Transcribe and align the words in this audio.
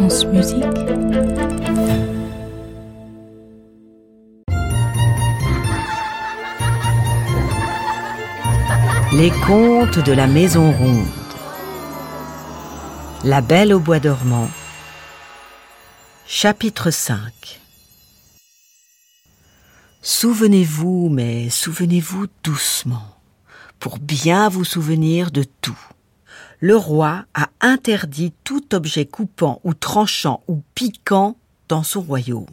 Les 0.00 0.06
contes 9.44 9.98
de 9.98 10.12
la 10.12 10.28
Maison 10.28 10.70
Ronde. 10.70 11.06
La 13.24 13.40
Belle 13.40 13.74
au 13.74 13.80
Bois 13.80 13.98
dormant. 13.98 14.48
Chapitre 16.28 16.92
5 16.92 17.60
Souvenez-vous, 20.00 21.08
mais 21.08 21.50
souvenez-vous 21.50 22.26
doucement, 22.44 23.16
pour 23.80 23.98
bien 23.98 24.48
vous 24.48 24.64
souvenir 24.64 25.32
de 25.32 25.42
tout. 25.42 25.78
Le 26.60 26.76
roi 26.76 27.24
a 27.34 27.50
interdit 27.60 28.32
tout 28.42 28.74
objet 28.74 29.06
coupant 29.06 29.60
ou 29.62 29.74
tranchant 29.74 30.42
ou 30.48 30.62
piquant 30.74 31.36
dans 31.68 31.84
son 31.84 32.00
royaume. 32.00 32.46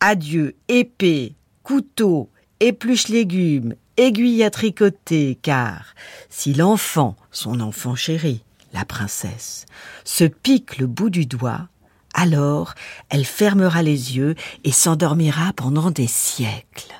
Adieu 0.00 0.56
épée, 0.68 1.34
couteau, 1.62 2.28
épluche 2.60 3.08
légumes, 3.08 3.74
aiguille 3.96 4.44
à 4.44 4.50
tricoter, 4.50 5.38
car 5.40 5.94
si 6.28 6.52
l'enfant, 6.52 7.16
son 7.30 7.60
enfant 7.60 7.94
chéri, 7.94 8.44
la 8.74 8.84
princesse, 8.84 9.64
se 10.04 10.24
pique 10.24 10.76
le 10.76 10.86
bout 10.86 11.10
du 11.10 11.24
doigt, 11.24 11.68
alors 12.12 12.74
elle 13.08 13.24
fermera 13.24 13.82
les 13.82 14.16
yeux 14.16 14.34
et 14.64 14.72
s'endormira 14.72 15.54
pendant 15.54 15.90
des 15.90 16.06
siècles. 16.06 16.92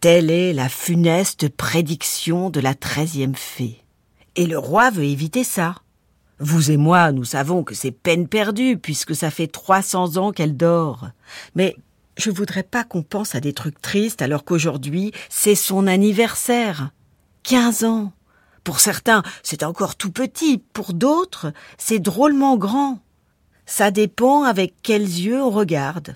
Telle 0.00 0.30
est 0.30 0.52
la 0.52 0.68
funeste 0.68 1.48
prédiction 1.48 2.50
de 2.50 2.60
la 2.60 2.74
treizième 2.74 3.36
fée. 3.36 3.85
Et 4.36 4.46
le 4.46 4.58
roi 4.58 4.90
veut 4.90 5.04
éviter 5.04 5.44
ça. 5.44 5.76
Vous 6.38 6.70
et 6.70 6.76
moi, 6.76 7.12
nous 7.12 7.24
savons 7.24 7.64
que 7.64 7.74
c'est 7.74 7.90
peine 7.90 8.28
perdue, 8.28 8.76
puisque 8.76 9.14
ça 9.14 9.30
fait 9.30 9.46
trois 9.46 9.80
cents 9.80 10.18
ans 10.18 10.32
qu'elle 10.32 10.56
dort. 10.56 11.08
Mais 11.54 11.74
je 12.18 12.30
voudrais 12.30 12.62
pas 12.62 12.84
qu'on 12.84 13.02
pense 13.02 13.34
à 13.34 13.40
des 13.40 13.54
trucs 13.54 13.80
tristes 13.80 14.20
alors 14.20 14.44
qu'aujourd'hui, 14.44 15.12
c'est 15.30 15.54
son 15.54 15.86
anniversaire. 15.86 16.90
Quinze 17.42 17.84
ans. 17.84 18.12
Pour 18.64 18.80
certains, 18.80 19.22
c'est 19.42 19.62
encore 19.62 19.96
tout 19.96 20.10
petit, 20.10 20.58
pour 20.58 20.92
d'autres, 20.92 21.52
c'est 21.78 22.00
drôlement 22.00 22.56
grand. 22.56 22.98
Ça 23.64 23.90
dépend 23.90 24.42
avec 24.42 24.74
quels 24.82 25.02
yeux 25.02 25.42
on 25.42 25.50
regarde. 25.50 26.14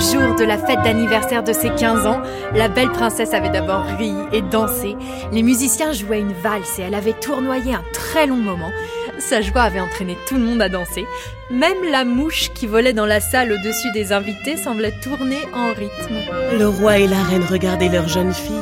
Jour 0.00 0.34
de 0.34 0.44
la 0.44 0.56
fête 0.56 0.82
d'anniversaire 0.82 1.44
de 1.44 1.52
ses 1.52 1.68
15 1.68 2.06
ans, 2.06 2.22
la 2.54 2.68
belle 2.68 2.90
princesse 2.90 3.34
avait 3.34 3.50
d'abord 3.50 3.84
ri 3.98 4.12
et 4.32 4.40
dansé. 4.40 4.96
Les 5.30 5.42
musiciens 5.42 5.92
jouaient 5.92 6.20
une 6.20 6.32
valse 6.32 6.78
et 6.78 6.82
elle 6.82 6.94
avait 6.94 7.12
tournoyé 7.12 7.74
un 7.74 7.84
très 7.92 8.26
long 8.26 8.38
moment. 8.38 8.70
Sa 9.18 9.42
joie 9.42 9.62
avait 9.62 9.80
entraîné 9.80 10.16
tout 10.26 10.36
le 10.36 10.44
monde 10.44 10.62
à 10.62 10.70
danser. 10.70 11.04
Même 11.50 11.84
la 11.90 12.04
mouche 12.04 12.50
qui 12.54 12.66
volait 12.66 12.94
dans 12.94 13.04
la 13.04 13.20
salle 13.20 13.52
au-dessus 13.52 13.92
des 13.92 14.12
invités 14.12 14.56
semblait 14.56 14.94
tourner 15.02 15.40
en 15.54 15.68
rythme. 15.68 16.58
Le 16.58 16.66
roi 16.66 16.98
et 16.98 17.06
la 17.06 17.22
reine 17.22 17.44
regardaient 17.44 17.90
leur 17.90 18.08
jeune 18.08 18.32
fille 18.32 18.54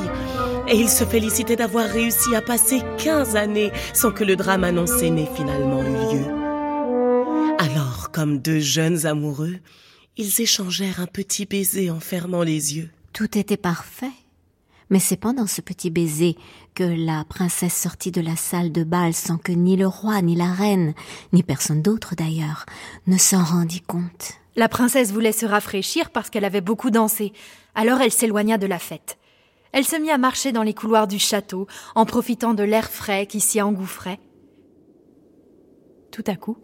et 0.66 0.77
ils 0.77 0.91
se 0.91 1.05
félicitaient 1.05 1.56
d'avoir 1.56 1.86
réussi 1.86 2.34
à 2.34 2.42
passer 2.42 2.83
15 2.98 3.36
années 3.36 3.70
sans 3.94 4.11
que 4.11 4.25
le 4.25 4.34
drame 4.34 4.64
annoncé 4.64 5.09
n'ait 5.09 5.31
finalement 5.36 5.83
eu 5.83 6.16
lieu. 6.16 6.25
Alors, 7.59 8.11
comme 8.12 8.39
deux 8.39 8.59
jeunes 8.59 9.06
amoureux, 9.06 9.55
ils 10.19 10.41
échangèrent 10.41 11.00
un 11.00 11.06
petit 11.06 11.47
baiser 11.47 11.91
en 11.91 12.00
fermant 12.00 12.42
les 12.42 12.77
yeux. 12.77 12.91
Tout 13.12 13.38
était 13.38 13.56
parfait. 13.56 14.11
Mais 14.91 14.98
c'est 14.98 15.16
pendant 15.16 15.47
ce 15.47 15.60
petit 15.60 15.91
baiser 15.91 16.36
que 16.75 16.83
la 16.83 17.25
princesse 17.25 17.77
sortit 17.77 18.10
de 18.10 18.20
la 18.20 18.36
salle 18.36 18.72
de 18.72 18.84
bal 18.84 19.14
sans 19.14 19.38
que 19.38 19.52
ni 19.52 19.77
le 19.77 19.86
roi, 19.86 20.20
ni 20.22 20.34
la 20.34 20.50
reine, 20.53 20.94
ni 21.32 21.42
personne 21.42 21.82
d'autre 21.82 22.15
d'ailleurs, 22.16 22.66
ne 23.06 23.16
s'en 23.16 23.44
rendit 23.44 23.82
compte. 23.82 24.34
La 24.56 24.69
princesse 24.69 25.12
voulait 25.12 25.32
se 25.32 25.47
rafraîchir 25.47 26.10
parce 26.10 26.31
qu'elle 26.31 26.44
avait 26.44 26.62
beaucoup 26.62 26.91
dansé. 26.91 27.32
Alors 27.75 28.00
elle 28.00 28.12
s'éloigna 28.12 28.59
de 28.59 28.66
la 28.66 28.78
fête. 28.78 29.19
Elle 29.72 29.84
se 29.84 29.97
mit 29.97 30.10
à 30.10 30.19
marcher 30.19 30.50
dans 30.50 30.62
les 30.62 30.75
couloirs 30.75 31.06
du 31.06 31.19
château, 31.19 31.69
en 31.94 32.06
profitant 32.06 32.54
de 32.54 32.65
l'air 32.65 32.91
frais 32.91 33.26
qui 33.26 33.41
s'y 33.41 33.60
engouffrait. 33.60 34.19
Tout 36.10 36.25
à 36.26 36.34
coup, 36.34 36.56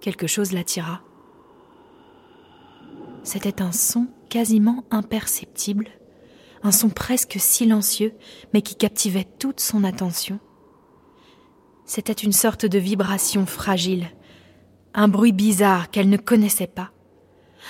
quelque 0.00 0.26
chose 0.26 0.52
l'attira. 0.52 1.02
C'était 3.24 3.62
un 3.62 3.72
son 3.72 4.06
quasiment 4.28 4.84
imperceptible, 4.90 5.88
un 6.62 6.72
son 6.72 6.90
presque 6.90 7.36
silencieux, 7.40 8.14
mais 8.52 8.60
qui 8.60 8.76
captivait 8.76 9.26
toute 9.38 9.60
son 9.60 9.82
attention. 9.82 10.38
C'était 11.86 12.12
une 12.12 12.32
sorte 12.32 12.66
de 12.66 12.78
vibration 12.78 13.46
fragile, 13.46 14.10
un 14.92 15.08
bruit 15.08 15.32
bizarre 15.32 15.90
qu'elle 15.90 16.10
ne 16.10 16.18
connaissait 16.18 16.66
pas. 16.66 16.90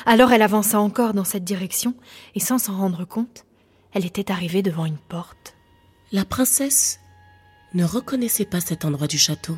Alors 0.07 0.33
elle 0.33 0.43
avança 0.43 0.81
encore 0.81 1.15
dans 1.15 1.25
cette 1.25 1.45
direction, 1.45 1.95
et 2.35 2.41
sans 2.41 2.59
s'en 2.59 2.77
rendre 2.77 3.05
compte, 3.05 3.47
elle 3.93 4.05
était 4.05 4.33
arrivée 4.33 4.63
devant 4.63 4.87
une 4.87 4.99
porte. 4.99 5.55
La 6.11 6.25
princesse 6.25 6.99
ne 7.75 7.85
reconnaissait 7.85 8.45
pas 8.45 8.61
cet 8.61 8.85
endroit 8.85 9.07
du 9.07 9.19
château. 9.19 9.57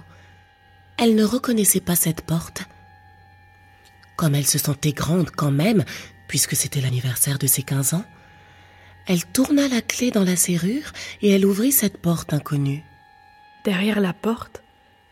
Elle 0.99 1.15
ne 1.15 1.25
reconnaissait 1.25 1.81
pas 1.81 1.97
cette 1.97 2.23
porte. 2.23 2.65
Comme 4.17 4.35
elle 4.35 4.47
se 4.47 4.59
sentait 4.59 4.93
grande 4.93 5.31
quand 5.31 5.51
même, 5.51 5.85
puisque 6.29 6.57
c'était 6.57 6.81
l'anniversaire 6.81 7.39
de 7.39 7.47
ses 7.47 7.63
quinze 7.63 7.95
ans, 7.95 8.05
elle 9.07 9.25
tourna 9.25 9.69
la 9.69 9.83
clé 9.83 10.11
dans 10.11 10.25
la 10.25 10.37
serrure 10.37 10.93
et 11.23 11.31
elle 11.31 11.47
ouvrit 11.47 11.73
cette 11.73 11.99
porte 11.99 12.33
inconnue. 12.33 12.83
Derrière 13.65 14.01
la 14.01 14.13
porte, 14.13 14.63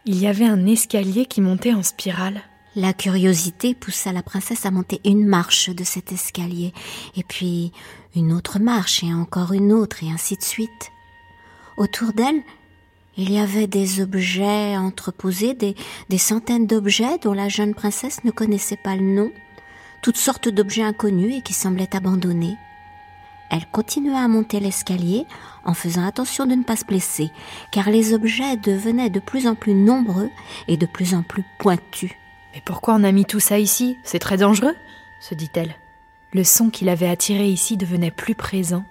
il 0.04 0.18
y 0.18 0.26
avait 0.26 0.46
un 0.46 0.66
escalier 0.66 1.26
qui 1.26 1.40
montait 1.40 1.74
en 1.74 1.82
spirale. 1.82 2.42
La 2.76 2.92
curiosité 2.92 3.74
poussa 3.74 4.12
la 4.12 4.22
princesse 4.22 4.66
à 4.66 4.72
monter 4.72 5.00
une 5.04 5.26
marche 5.26 5.70
de 5.70 5.84
cet 5.84 6.10
escalier, 6.10 6.72
et 7.16 7.22
puis 7.22 7.72
une 8.16 8.32
autre 8.32 8.58
marche, 8.58 9.04
et 9.04 9.14
encore 9.14 9.52
une 9.52 9.72
autre, 9.72 10.02
et 10.02 10.10
ainsi 10.10 10.36
de 10.36 10.42
suite. 10.42 10.90
Autour 11.76 12.12
d'elle, 12.12 12.42
il 13.16 13.32
y 13.32 13.38
avait 13.38 13.66
des 13.66 14.00
objets 14.00 14.76
entreposés, 14.76 15.54
des, 15.54 16.18
centaines 16.18 16.66
d'objets 16.66 17.18
dont 17.18 17.32
la 17.32 17.48
jeune 17.48 17.74
princesse 17.74 18.24
ne 18.24 18.30
connaissait 18.30 18.76
pas 18.76 18.96
le 18.96 19.02
nom, 19.02 19.30
toutes 20.02 20.16
sortes 20.16 20.48
d'objets 20.48 20.82
inconnus 20.82 21.36
et 21.36 21.42
qui 21.42 21.52
semblaient 21.52 21.94
abandonnés. 21.94 22.56
Elle 23.50 23.66
continua 23.70 24.20
à 24.20 24.28
monter 24.28 24.58
l'escalier 24.58 25.26
en 25.64 25.74
faisant 25.74 26.04
attention 26.04 26.46
de 26.46 26.54
ne 26.54 26.64
pas 26.64 26.76
se 26.76 26.84
blesser, 26.84 27.30
car 27.70 27.88
les 27.88 28.14
objets 28.14 28.56
devenaient 28.56 29.10
de 29.10 29.20
plus 29.20 29.46
en 29.46 29.54
plus 29.54 29.74
nombreux 29.74 30.30
et 30.66 30.76
de 30.76 30.86
plus 30.86 31.14
en 31.14 31.22
plus 31.22 31.44
pointus. 31.58 32.12
Mais 32.52 32.62
pourquoi 32.64 32.94
on 32.94 33.04
a 33.04 33.12
mis 33.12 33.26
tout 33.26 33.40
ça 33.40 33.58
ici? 33.58 33.96
C'est 34.02 34.18
très 34.18 34.38
dangereux, 34.38 34.74
se 35.20 35.34
dit-elle. 35.34 35.76
Le 36.32 36.42
son 36.42 36.68
qui 36.68 36.84
l'avait 36.84 37.08
attiré 37.08 37.48
ici 37.48 37.76
devenait 37.76 38.10
plus 38.10 38.34
présent. 38.34 38.84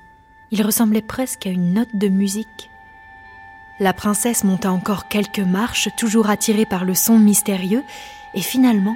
Il 0.52 0.62
ressemblait 0.62 1.02
presque 1.02 1.46
à 1.46 1.50
une 1.50 1.74
note 1.74 1.94
de 1.94 2.08
musique. 2.08 2.70
La 3.84 3.92
princesse 3.92 4.46
monta 4.46 4.72
encore 4.72 5.10
quelques 5.10 5.40
marches, 5.40 5.90
toujours 5.98 6.30
attirée 6.30 6.66
par 6.66 6.86
le 6.86 6.96
son 6.96 7.20
mystérieux, 7.20 7.84
et 8.34 8.40
finalement, 8.40 8.96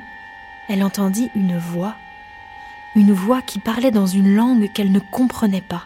elle 0.70 0.82
entendit 0.82 1.30
une 1.36 1.58
voix. 1.58 1.94
Une 2.96 3.12
voix 3.12 3.42
qui 3.42 3.60
parlait 3.60 3.92
dans 3.92 4.08
une 4.08 4.34
langue 4.34 4.72
qu'elle 4.72 4.94
ne 4.94 5.02
comprenait 5.12 5.60
pas. 5.60 5.84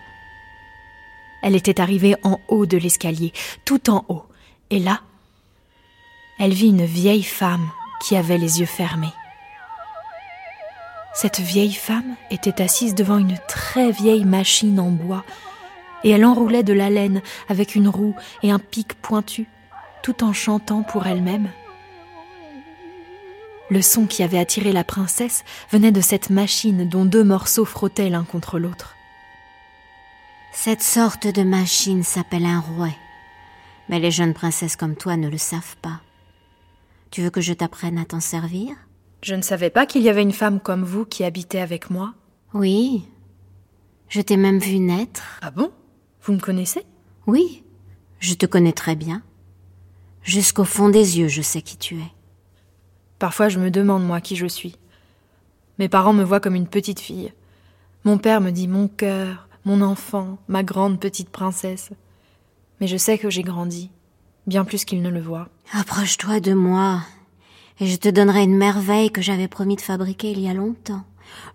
Elle 1.42 1.56
était 1.56 1.82
arrivée 1.82 2.16
en 2.22 2.40
haut 2.48 2.68
de 2.68 2.78
l'escalier, 2.78 3.34
tout 3.66 3.90
en 3.90 4.06
haut, 4.08 4.28
et 4.70 4.78
là, 4.78 5.02
elle 6.38 6.54
vit 6.54 6.68
une 6.70 6.86
vieille 6.86 7.24
femme 7.24 7.72
qui 8.04 8.16
avait 8.16 8.38
les 8.38 8.60
yeux 8.60 8.68
fermés. 8.68 9.16
Cette 11.16 11.40
vieille 11.40 11.74
femme 11.74 12.16
était 12.30 12.62
assise 12.62 12.94
devant 12.94 13.18
une 13.18 13.40
très 13.48 13.92
vieille 13.92 14.26
machine 14.26 14.80
en 14.80 14.92
bois 14.92 15.26
et 16.04 16.10
elle 16.12 16.26
enroulait 16.26 16.64
de 16.64 16.74
la 16.74 16.90
laine 16.90 17.22
avec 17.50 17.76
une 17.76 17.88
roue 17.88 18.16
et 18.44 18.52
un 18.52 18.60
pic 18.60 18.96
pointu, 19.02 19.48
tout 20.04 20.24
en 20.24 20.34
chantant 20.34 20.84
pour 20.84 21.08
elle-même. 21.08 21.50
Le 23.70 23.82
son 23.82 24.06
qui 24.06 24.22
avait 24.22 24.38
attiré 24.38 24.74
la 24.74 24.84
princesse 24.84 25.46
venait 25.72 25.94
de 25.94 26.02
cette 26.02 26.30
machine 26.30 26.90
dont 26.90 27.06
deux 27.06 27.24
morceaux 27.24 27.66
frottaient 27.66 28.10
l'un 28.10 28.24
contre 28.26 28.60
l'autre. 28.60 28.96
Cette 30.52 30.82
sorte 30.82 31.28
de 31.28 31.44
machine 31.44 32.04
s'appelle 32.04 32.46
un 32.46 32.60
rouet. 32.60 32.96
Mais 33.88 34.00
les 34.00 34.12
jeunes 34.12 34.34
princesses 34.34 34.76
comme 34.76 34.96
toi 34.96 35.16
ne 35.16 35.30
le 35.30 35.38
savent 35.38 35.78
pas. 35.82 36.02
Tu 37.12 37.22
veux 37.22 37.30
que 37.30 37.42
je 37.42 37.54
t'apprenne 37.54 37.98
à 37.98 38.06
t'en 38.06 38.20
servir? 38.20 38.76
Je 39.22 39.36
ne 39.36 39.42
savais 39.42 39.70
pas 39.70 39.86
qu'il 39.86 40.02
y 40.02 40.10
avait 40.10 40.22
une 40.22 40.34
femme 40.34 40.60
comme 40.60 40.84
vous 40.84 41.06
qui 41.06 41.24
habitait 41.24 41.60
avec 41.60 41.90
moi. 41.90 42.14
Oui. 42.54 43.08
Je 44.10 44.20
t'ai 44.20 44.36
même 44.36 44.60
vu 44.60 44.80
naître. 44.80 45.40
Ah 45.42 45.52
bon? 45.52 45.72
Vous 46.24 46.34
me 46.34 46.40
connaissez? 46.40 46.86
Oui, 47.28 47.64
je 48.20 48.34
te 48.34 48.46
connais 48.46 48.74
très 48.74 48.96
bien. 48.96 49.22
Jusqu'au 50.24 50.66
fond 50.66 50.90
des 50.90 51.20
yeux, 51.20 51.28
je 51.28 51.42
sais 51.42 51.62
qui 51.62 51.78
tu 51.78 51.98
es. 51.98 52.12
Parfois, 53.20 53.50
je 53.50 53.60
me 53.60 53.72
demande, 53.72 54.06
moi, 54.06 54.22
qui 54.22 54.36
je 54.36 54.46
suis. 54.46 54.76
Mes 55.80 55.90
parents 55.90 56.14
me 56.14 56.24
voient 56.24 56.40
comme 56.40 56.56
une 56.56 56.68
petite 56.68 57.00
fille. 57.00 57.34
Mon 58.04 58.18
père 58.18 58.42
me 58.42 58.52
dit 58.52 58.68
mon 58.68 58.88
cœur, 58.88 59.48
mon 59.66 59.82
enfant, 59.82 60.38
ma 60.48 60.64
grande 60.64 61.00
petite 61.00 61.30
princesse. 61.30 61.92
Mais 62.80 62.88
je 62.88 62.98
sais 62.98 63.18
que 63.18 63.30
j'ai 63.30 63.44
grandi, 63.44 63.90
bien 64.48 64.66
plus 64.66 64.86
qu'il 64.86 65.02
ne 65.02 65.10
le 65.10 65.22
voit. 65.22 65.50
Approche-toi 65.74 66.40
de 66.40 66.54
moi, 66.54 67.02
et 67.80 67.88
je 67.88 67.96
te 67.96 68.10
donnerai 68.10 68.44
une 68.44 68.58
merveille 68.58 69.12
que 69.12 69.22
j'avais 69.22 69.48
promis 69.48 69.76
de 69.76 69.82
fabriquer 69.82 70.32
il 70.32 70.40
y 70.40 70.50
a 70.50 70.54
longtemps. 70.54 71.04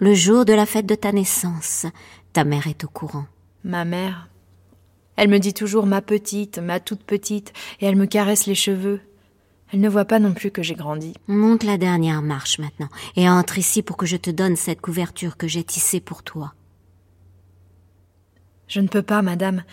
Le 0.00 0.14
jour 0.14 0.44
de 0.44 0.52
la 0.52 0.66
fête 0.66 0.86
de 0.86 0.94
ta 0.94 1.12
naissance, 1.12 1.86
ta 2.32 2.44
mère 2.44 2.66
est 2.66 2.84
au 2.84 2.88
courant. 2.88 3.26
Ma 3.64 3.84
mère. 3.84 4.28
Elle 5.16 5.28
me 5.28 5.38
dit 5.38 5.54
toujours 5.54 5.86
ma 5.86 6.02
petite, 6.02 6.58
ma 6.58 6.80
toute 6.80 7.02
petite, 7.02 7.52
et 7.80 7.86
elle 7.86 7.96
me 7.96 8.06
caresse 8.06 8.46
les 8.46 8.54
cheveux. 8.54 9.00
Elle 9.72 9.80
ne 9.80 9.88
voit 9.88 10.04
pas 10.04 10.18
non 10.18 10.32
plus 10.32 10.50
que 10.50 10.62
j'ai 10.62 10.74
grandi. 10.74 11.14
Monte 11.26 11.64
la 11.64 11.78
dernière 11.78 12.22
marche 12.22 12.58
maintenant, 12.58 12.88
et 13.16 13.28
entre 13.28 13.58
ici 13.58 13.82
pour 13.82 13.96
que 13.96 14.06
je 14.06 14.16
te 14.16 14.30
donne 14.30 14.56
cette 14.56 14.80
couverture 14.80 15.36
que 15.36 15.48
j'ai 15.48 15.64
tissée 15.64 16.00
pour 16.00 16.22
toi. 16.22 16.54
Je 18.68 18.80
ne 18.80 18.88
peux 18.88 19.02
pas, 19.02 19.22
madame. 19.22 19.64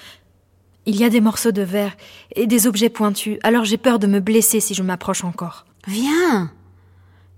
Il 0.85 0.95
y 0.95 1.03
a 1.03 1.09
des 1.09 1.21
morceaux 1.21 1.51
de 1.51 1.61
verre 1.61 1.95
et 2.35 2.47
des 2.47 2.67
objets 2.67 2.89
pointus, 2.89 3.37
alors 3.43 3.65
j'ai 3.65 3.77
peur 3.77 3.99
de 3.99 4.07
me 4.07 4.19
blesser 4.19 4.59
si 4.59 4.73
je 4.73 4.83
m'approche 4.83 5.23
encore. 5.23 5.65
Viens. 5.87 6.51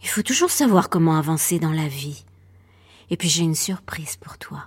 Il 0.01 0.07
faut 0.07 0.23
toujours 0.23 0.51
savoir 0.51 0.89
comment 0.89 1.17
avancer 1.17 1.59
dans 1.59 1.71
la 1.71 1.87
vie. 1.87 2.25
Et 3.09 3.17
puis 3.17 3.29
j'ai 3.29 3.43
une 3.43 3.55
surprise 3.55 4.15
pour 4.17 4.37
toi. 4.37 4.65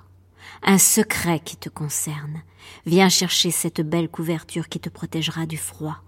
Un 0.63 0.79
secret 0.79 1.41
qui 1.41 1.57
te 1.57 1.69
concerne. 1.69 2.43
Viens 2.87 3.09
chercher 3.09 3.51
cette 3.51 3.81
belle 3.81 4.09
couverture 4.09 4.69
qui 4.69 4.81
te 4.81 4.89
protégera 4.89 5.47
du 5.47 5.57
froid. 5.57 5.99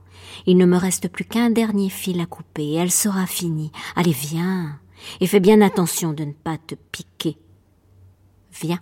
Il 0.46 0.56
ne 0.56 0.66
me 0.66 0.76
reste 0.76 1.08
plus 1.08 1.24
qu'un 1.24 1.50
dernier 1.50 1.88
fil 1.88 2.20
à 2.20 2.26
couper 2.26 2.64
et 2.64 2.74
elle 2.74 2.90
sera 2.90 3.26
finie. 3.26 3.72
Allez, 3.96 4.12
viens. 4.12 4.78
Et 5.20 5.26
fais 5.26 5.40
bien 5.40 5.60
attention 5.60 6.12
de 6.12 6.24
ne 6.24 6.32
pas 6.32 6.58
te 6.58 6.74
piquer. 6.74 7.36
Viens. 8.60 8.80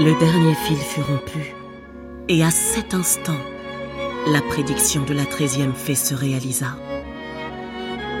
Le 0.00 0.16
dernier 0.20 0.54
fil 0.54 0.76
fut 0.76 1.00
rompu, 1.00 1.54
et 2.28 2.44
à 2.44 2.52
cet 2.52 2.94
instant, 2.94 3.36
la 4.26 4.42
prédiction 4.42 5.04
de 5.04 5.14
la 5.14 5.24
treizième 5.24 5.72
fée 5.72 5.94
se 5.94 6.14
réalisa. 6.14 6.76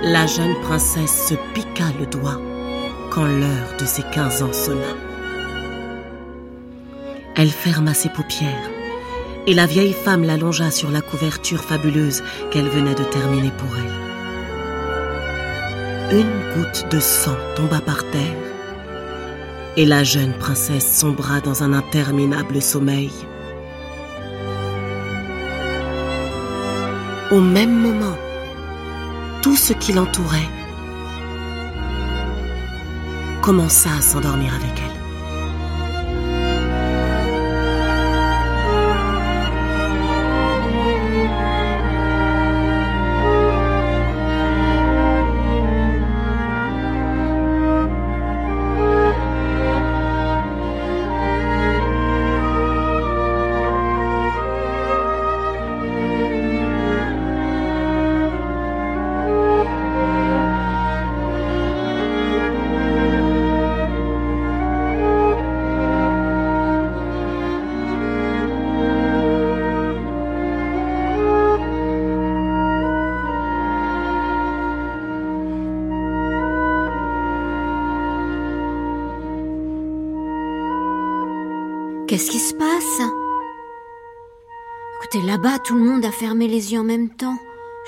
La 0.02 0.26
jeune 0.26 0.54
princesse 0.62 1.28
se 1.28 1.34
piqua 1.54 1.86
le 1.98 2.06
doigt 2.06 2.40
quand 3.10 3.26
l'heure 3.26 3.74
de 3.78 3.84
ses 3.84 4.04
quinze 4.14 4.42
ans 4.42 4.52
sonna. 4.52 4.94
Elle 7.36 7.50
ferma 7.50 7.94
ses 7.94 8.08
paupières 8.08 8.70
et 9.46 9.54
la 9.54 9.66
vieille 9.66 9.92
femme 9.92 10.24
l'allongea 10.24 10.70
sur 10.70 10.90
la 10.90 11.00
couverture 11.00 11.64
fabuleuse 11.64 12.22
qu'elle 12.50 12.68
venait 12.68 12.94
de 12.94 13.04
terminer 13.04 13.50
pour 13.58 13.76
elle. 13.76 14.08
Une 16.20 16.54
goutte 16.54 16.86
de 16.90 17.00
sang 17.00 17.36
tomba 17.56 17.80
par 17.80 18.08
terre 18.10 18.36
et 19.76 19.84
la 19.84 20.04
jeune 20.04 20.32
princesse 20.32 20.98
sombra 20.98 21.40
dans 21.40 21.62
un 21.62 21.72
interminable 21.72 22.62
sommeil. 22.62 23.10
Au 27.30 27.40
même 27.40 27.78
moment, 27.78 28.16
tout 29.42 29.54
ce 29.54 29.74
qui 29.74 29.92
l'entourait 29.92 30.48
commença 33.42 33.90
à 33.98 34.00
s'endormir 34.00 34.54
avec 34.54 34.72
elle. 34.78 34.87
Qu'est-ce 82.18 82.32
qui 82.32 82.40
se 82.40 82.54
passe 82.54 83.08
Écoutez, 84.96 85.24
là-bas, 85.24 85.60
tout 85.60 85.76
le 85.76 85.84
monde 85.84 86.04
a 86.04 86.10
fermé 86.10 86.48
les 86.48 86.72
yeux 86.72 86.80
en 86.80 86.82
même 86.84 87.10
temps. 87.10 87.38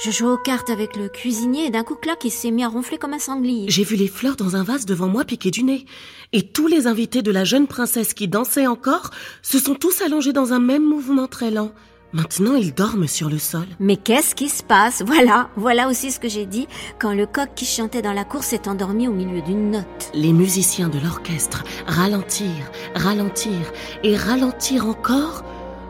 Je 0.04 0.12
joue 0.12 0.28
aux 0.28 0.36
cartes 0.36 0.70
avec 0.70 0.94
le 0.94 1.08
cuisinier 1.08 1.66
et 1.66 1.70
d'un 1.70 1.82
coup, 1.82 1.96
clac, 1.96 2.24
il 2.24 2.30
s'est 2.30 2.52
mis 2.52 2.62
à 2.62 2.68
ronfler 2.68 2.96
comme 2.96 3.12
un 3.12 3.18
sanglier. 3.18 3.64
J'ai 3.68 3.82
vu 3.82 3.96
les 3.96 4.06
fleurs 4.06 4.36
dans 4.36 4.54
un 4.54 4.62
vase 4.62 4.86
devant 4.86 5.08
moi 5.08 5.24
piquer 5.24 5.50
du 5.50 5.64
nez. 5.64 5.84
Et 6.32 6.46
tous 6.46 6.68
les 6.68 6.86
invités 6.86 7.22
de 7.22 7.32
la 7.32 7.42
jeune 7.42 7.66
princesse 7.66 8.14
qui 8.14 8.28
dansaient 8.28 8.68
encore 8.68 9.10
se 9.42 9.58
sont 9.58 9.74
tous 9.74 10.00
allongés 10.00 10.32
dans 10.32 10.52
un 10.52 10.60
même 10.60 10.84
mouvement 10.84 11.26
très 11.26 11.50
lent. 11.50 11.72
Maintenant, 12.12 12.56
ils 12.56 12.74
dorment 12.74 13.06
sur 13.06 13.30
le 13.30 13.38
sol. 13.38 13.66
Mais 13.78 13.96
qu'est-ce 13.96 14.34
qui 14.34 14.48
se 14.48 14.64
passe? 14.64 15.00
Voilà, 15.06 15.48
voilà 15.56 15.88
aussi 15.88 16.10
ce 16.10 16.18
que 16.18 16.28
j'ai 16.28 16.44
dit 16.44 16.66
quand 16.98 17.14
le 17.14 17.24
coq 17.24 17.50
qui 17.54 17.64
chantait 17.64 18.02
dans 18.02 18.12
la 18.12 18.24
cour 18.24 18.42
s'est 18.42 18.68
endormi 18.68 19.06
au 19.06 19.12
milieu 19.12 19.40
d'une 19.42 19.70
note. 19.70 20.10
Les 20.12 20.32
musiciens 20.32 20.88
de 20.88 20.98
l'orchestre 20.98 21.62
ralentirent, 21.86 22.70
ralentirent 22.96 23.72
et 24.02 24.16
ralentirent 24.16 24.86
encore 24.86 25.44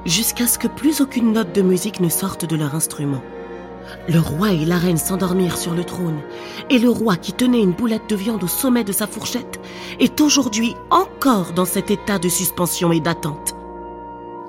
jusqu'à 0.05 0.47
ce 0.47 0.59
que 0.59 0.69
plus 0.69 1.01
aucune 1.01 1.33
note 1.33 1.55
de 1.55 1.63
musique 1.63 2.01
ne 2.01 2.11
sorte 2.11 2.45
de 2.45 2.57
leur 2.57 2.75
instrument. 2.75 3.23
Le 4.07 4.21
roi 4.21 4.53
et 4.53 4.67
la 4.67 4.77
reine 4.77 4.99
s'endormirent 4.99 5.57
sur 5.57 5.75
le 5.75 5.85
trône, 5.85 6.21
et 6.69 6.79
le 6.79 6.91
roi 6.91 7.17
qui 7.17 7.33
tenait 7.33 7.63
une 7.63 7.73
boulette 7.73 8.11
de 8.11 8.15
viande 8.15 8.45
au 8.45 8.47
sommet 8.47 8.85
de 8.85 8.93
sa 8.93 9.07
fourchette 9.07 9.59
est 9.99 10.21
aujourd'hui 10.21 10.75
encore 10.91 11.53
dans 11.55 11.65
cet 11.65 11.91
état 11.91 12.19
de 12.19 12.29
suspension 12.29 12.93
et 12.93 13.01
d'attente. 13.01 13.55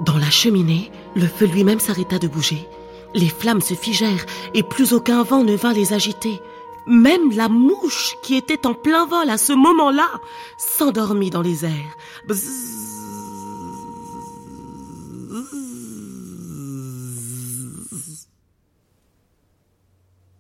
Dans 0.02 0.18
la 0.18 0.30
cheminée, 0.30 0.92
le 1.16 1.28
feu 1.28 1.46
lui-même 1.46 1.80
s'arrêta 1.80 2.20
de 2.20 2.28
bouger. 2.28 2.68
Les 3.14 3.30
flammes 3.30 3.62
se 3.62 3.74
figèrent 3.74 4.26
et 4.54 4.64
plus 4.64 4.94
aucun 4.94 5.24
vent 5.24 5.44
ne 5.44 5.56
vint 5.56 5.74
les 5.74 5.94
agiter. 5.94 6.40
Même 6.88 7.32
la 7.32 7.50
mouche 7.50 8.16
qui 8.24 8.36
était 8.36 8.66
en 8.66 8.74
plein 8.74 9.06
vol 9.06 9.30
à 9.30 9.38
ce 9.38 9.54
moment-là 9.54 10.10
s'endormit 10.58 11.30
dans 11.30 11.42
les 11.42 11.66
airs. 11.66 11.98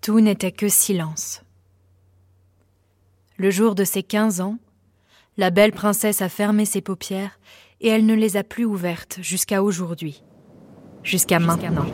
Tout 0.01 0.19
n'était 0.19 0.51
que 0.51 0.67
silence. 0.67 1.41
Le 3.37 3.51
jour 3.51 3.75
de 3.75 3.83
ses 3.83 4.01
quinze 4.01 4.41
ans, 4.41 4.57
la 5.37 5.51
belle 5.51 5.71
princesse 5.71 6.21
a 6.21 6.29
fermé 6.29 6.65
ses 6.65 6.81
paupières 6.81 7.39
et 7.81 7.89
elle 7.89 8.05
ne 8.05 8.15
les 8.15 8.35
a 8.35 8.43
plus 8.43 8.65
ouvertes 8.65 9.19
jusqu'à 9.21 9.61
aujourd'hui, 9.61 10.23
jusqu'à 11.03 11.39
maintenant. 11.39 11.85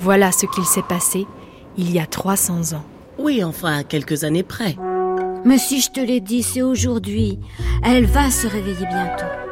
Voilà 0.00 0.32
ce 0.32 0.46
qu'il 0.46 0.64
s'est 0.64 0.82
passé 0.82 1.26
il 1.76 1.92
y 1.92 2.00
a 2.00 2.06
300 2.06 2.72
ans. 2.74 2.84
Oui, 3.18 3.42
enfin, 3.44 3.78
à 3.78 3.84
quelques 3.84 4.24
années 4.24 4.42
près. 4.42 4.76
Mais 5.44 5.58
si 5.58 5.80
je 5.80 5.90
te 5.90 6.00
l'ai 6.00 6.20
dit, 6.20 6.42
c'est 6.42 6.62
aujourd'hui. 6.62 7.38
Elle 7.84 8.06
va 8.06 8.30
se 8.30 8.46
réveiller 8.46 8.86
bientôt. 8.86 9.47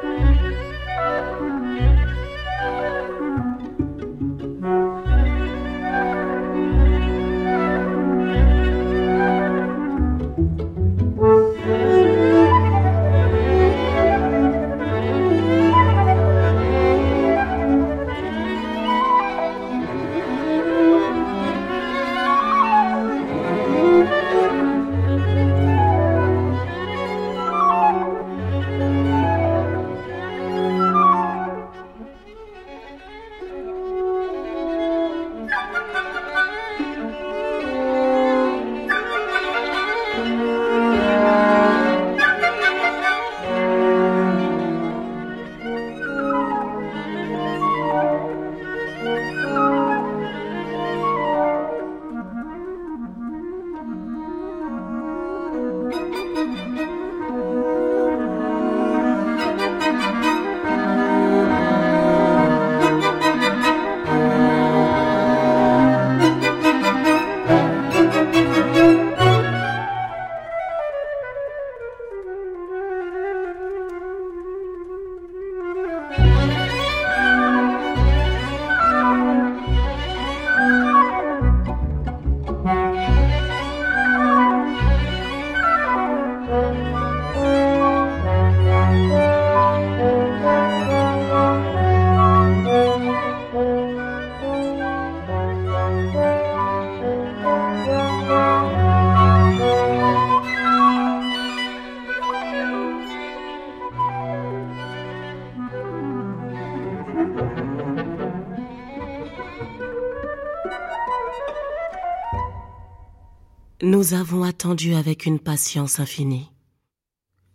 Nous 114.06 114.14
avons 114.14 114.44
attendu 114.44 114.94
avec 114.94 115.26
une 115.26 115.40
patience 115.40 115.98
infinie. 115.98 116.48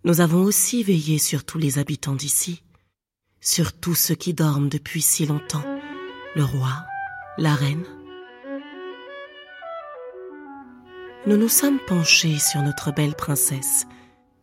Nous 0.03 0.19
avons 0.19 0.43
aussi 0.43 0.83
veillé 0.83 1.17
sur 1.17 1.45
tous 1.45 1.57
les 1.57 1.79
habitants 1.79 2.15
d'ici, 2.15 2.61
sur 3.39 3.71
tous 3.71 3.95
ceux 3.95 4.15
qui 4.15 4.33
dorment 4.33 4.67
depuis 4.67 5.01
si 5.01 5.25
longtemps, 5.25 5.63
le 6.35 6.43
roi, 6.43 6.83
la 7.37 7.55
reine. 7.55 7.85
Nous 11.25 11.37
nous 11.37 11.47
sommes 11.47 11.79
penchés 11.87 12.37
sur 12.37 12.61
notre 12.61 12.91
belle 12.91 13.15
princesse. 13.15 13.85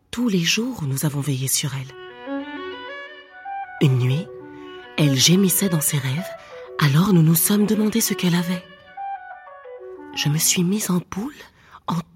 Tous 0.09 0.29
les 0.29 0.39
jours, 0.39 0.85
nous 0.87 1.05
avons 1.05 1.21
veillé 1.21 1.47
sur 1.47 1.75
elle. 1.75 1.95
Une 3.81 3.99
nuit, 3.99 4.25
elle 4.97 5.15
gémissait 5.15 5.69
dans 5.69 5.79
ses 5.79 5.99
rêves, 5.99 6.31
alors 6.79 7.13
nous 7.13 7.21
nous 7.21 7.35
sommes 7.35 7.67
demandé 7.67 8.01
ce 8.01 8.15
qu'elle 8.15 8.33
avait. 8.33 8.65
Je 10.15 10.27
me 10.29 10.39
suis 10.39 10.63
mise 10.63 10.89
en 10.89 11.03
boule 11.11 11.35
en 11.35 11.58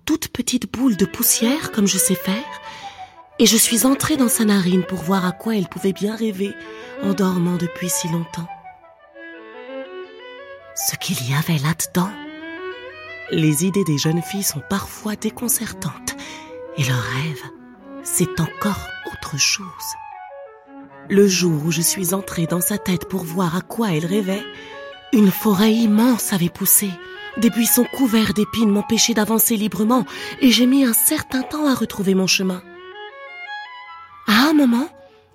toute 0.05 0.27
petite 0.29 0.71
boule 0.71 0.97
de 0.97 1.05
poussière 1.05 1.71
comme 1.71 1.87
je 1.87 1.97
sais 1.97 2.15
faire, 2.15 2.61
et 3.39 3.45
je 3.45 3.57
suis 3.57 3.85
entrée 3.85 4.17
dans 4.17 4.29
sa 4.29 4.45
narine 4.45 4.83
pour 4.83 4.99
voir 4.99 5.25
à 5.25 5.31
quoi 5.31 5.55
elle 5.55 5.67
pouvait 5.67 5.93
bien 5.93 6.15
rêver 6.15 6.53
en 7.01 7.13
dormant 7.13 7.57
depuis 7.57 7.89
si 7.89 8.07
longtemps. 8.07 8.47
Ce 10.75 10.95
qu'il 10.95 11.29
y 11.29 11.33
avait 11.33 11.59
là-dedans. 11.59 12.09
Les 13.31 13.65
idées 13.65 13.83
des 13.83 13.97
jeunes 13.97 14.21
filles 14.21 14.43
sont 14.43 14.61
parfois 14.69 15.15
déconcertantes, 15.15 16.15
et 16.77 16.83
leur 16.83 17.01
rêve, 17.01 17.43
c'est 18.03 18.39
encore 18.39 18.87
autre 19.11 19.37
chose. 19.37 19.65
Le 21.09 21.27
jour 21.27 21.65
où 21.65 21.71
je 21.71 21.81
suis 21.81 22.13
entrée 22.13 22.47
dans 22.47 22.61
sa 22.61 22.77
tête 22.77 23.07
pour 23.07 23.23
voir 23.23 23.55
à 23.55 23.61
quoi 23.61 23.91
elle 23.91 24.05
rêvait, 24.05 24.43
une 25.11 25.31
forêt 25.31 25.73
immense 25.73 26.33
avait 26.33 26.49
poussé, 26.49 26.89
des 27.37 27.49
buissons 27.49 27.85
couverts 27.93 28.33
d'épines 28.33 28.69
m'empêchaient 28.69 29.13
d'avancer 29.13 29.57
librement 29.57 30.05
et 30.41 30.51
j'ai 30.51 30.65
mis 30.65 30.85
un 30.85 30.93
certain 30.93 31.41
temps 31.41 31.67
à 31.67 31.73
retrouver 31.73 32.15
mon 32.15 32.27
chemin. 32.27 32.61
À 34.27 34.49
un 34.49 34.53
moment, 34.53 34.87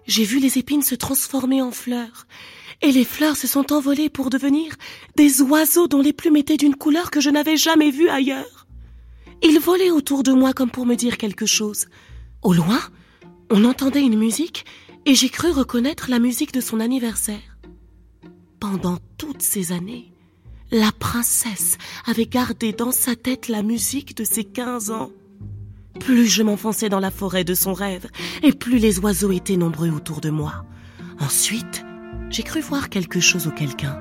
j'ai 0.07 0.25
vu 0.25 0.39
les 0.39 0.59
épines 0.59 0.83
se 0.83 0.95
transformer 0.95 1.61
en 1.61 1.71
fleurs 1.71 2.27
et 2.81 2.93
les 2.93 3.05
fleurs 3.05 3.37
se 3.37 3.47
sont 3.47 3.73
envolées 3.73 4.09
pour 4.09 4.31
devenir 4.31 4.75
des 5.17 5.43
oiseaux 5.43 5.89
dont 5.89 6.01
les 6.01 6.13
plumes 6.13 6.37
étaient 6.37 6.57
d'une 6.57 6.77
couleur 6.77 7.11
que 7.11 7.21
je 7.21 7.31
n'avais 7.31 7.57
jamais 7.57 7.91
vue 7.91 8.09
ailleurs. 8.09 8.67
Ils 9.43 9.59
volaient 9.59 9.91
autour 9.91 10.23
de 10.23 10.33
moi 10.33 10.53
comme 10.53 10.71
pour 10.71 10.87
me 10.87 10.95
dire 10.95 11.19
quelque 11.19 11.47
chose. 11.47 11.87
Au 12.43 12.53
loin, 12.53 12.81
on 13.51 13.65
entendait 13.65 14.03
une 14.03 14.19
musique 14.19 14.65
et 15.05 15.15
j'ai 15.15 15.29
cru 15.29 15.51
reconnaître 15.51 16.11
la 16.11 16.19
musique 16.19 16.53
de 16.53 16.61
son 16.61 16.81
anniversaire. 16.81 17.59
Pendant 18.61 18.99
toutes 19.17 19.43
ces 19.43 19.73
années, 19.73 20.13
la 20.71 20.93
princesse 20.93 21.79
avait 22.07 22.27
gardé 22.27 22.73
dans 22.73 22.93
sa 22.93 23.17
tête 23.17 23.49
la 23.49 23.63
musique 23.63 24.17
de 24.17 24.25
ses 24.25 24.45
quinze 24.45 24.91
ans. 24.91 25.11
Plus 26.01 26.27
je 26.27 26.43
m'enfonçais 26.43 26.89
dans 26.89 27.01
la 27.01 27.11
forêt 27.11 27.45
de 27.45 27.55
son 27.55 27.73
rêve, 27.73 28.07
et 28.43 28.53
plus 28.53 28.79
les 28.79 28.99
oiseaux 29.01 29.33
étaient 29.33 29.57
nombreux 29.57 29.91
autour 29.91 30.21
de 30.21 30.31
moi. 30.31 30.65
Ensuite, 31.21 31.85
j'ai 32.31 32.43
cru 32.43 32.61
voir 32.61 32.89
quelque 32.89 33.21
chose 33.21 33.47
ou 33.47 33.51
quelqu'un. 33.51 33.99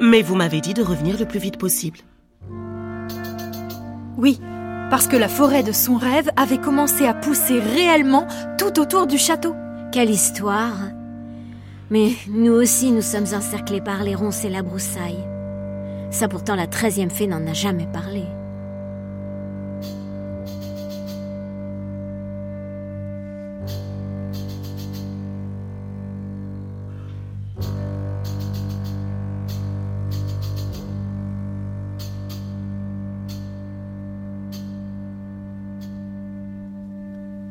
Mais 0.00 0.22
vous 0.22 0.34
m'avez 0.34 0.60
dit 0.60 0.74
de 0.74 0.82
revenir 0.82 1.18
le 1.18 1.26
plus 1.26 1.38
vite 1.38 1.58
possible. 1.58 1.98
Oui, 4.16 4.40
parce 4.90 5.06
que 5.06 5.16
la 5.16 5.28
forêt 5.28 5.62
de 5.62 5.72
son 5.72 5.96
rêve 5.96 6.30
avait 6.36 6.58
commencé 6.58 7.06
à 7.06 7.14
pousser 7.14 7.60
réellement 7.60 8.26
tout 8.58 8.80
autour 8.80 9.06
du 9.06 9.18
château. 9.18 9.54
Quelle 9.92 10.10
histoire 10.10 10.78
Mais 11.90 12.12
nous 12.28 12.52
aussi, 12.52 12.90
nous 12.90 13.02
sommes 13.02 13.34
encerclés 13.34 13.82
par 13.82 14.02
les 14.02 14.14
ronces 14.14 14.44
et 14.44 14.50
la 14.50 14.62
broussaille. 14.62 15.24
Ça 16.10 16.28
pourtant 16.28 16.54
la 16.54 16.66
treizième 16.66 17.10
fée 17.10 17.26
n'en 17.26 17.46
a 17.46 17.52
jamais 17.52 17.86
parlé. 17.86 18.24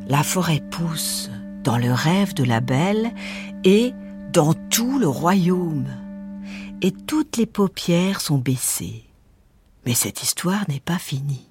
La 0.07 0.23
forêt 0.23 0.61
pousse 0.71 1.29
dans 1.63 1.77
le 1.77 1.91
rêve 1.91 2.33
de 2.33 2.43
la 2.43 2.61
belle 2.61 3.11
et 3.63 3.93
dans 4.33 4.53
tout 4.69 4.99
le 4.99 5.07
royaume 5.07 5.85
et 6.81 6.91
toutes 6.91 7.37
les 7.37 7.45
paupières 7.45 8.21
sont 8.21 8.37
baissées. 8.37 9.05
Mais 9.85 9.93
cette 9.93 10.23
histoire 10.23 10.65
n'est 10.69 10.79
pas 10.79 10.99
finie. 10.99 11.49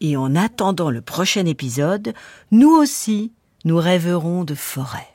Et 0.00 0.16
en 0.16 0.34
attendant 0.34 0.90
le 0.90 1.00
prochain 1.00 1.46
épisode, 1.46 2.14
nous 2.50 2.70
aussi, 2.70 3.32
nous 3.64 3.78
rêverons 3.78 4.44
de 4.44 4.54
forêt. 4.54 5.11